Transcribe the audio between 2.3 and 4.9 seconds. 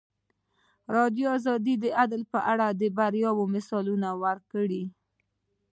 په اړه د بریاوو مثالونه ورکړي.